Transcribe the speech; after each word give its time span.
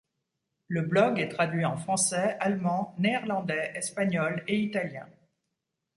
Le 0.67 0.81
blog 0.81 1.19
est 1.19 1.27
traduit 1.29 1.63
en 1.63 1.77
français, 1.77 2.35
allemand, 2.39 2.95
néerlandais, 2.97 3.71
espagnol 3.75 4.43
et 4.47 4.57
italien. 4.59 5.05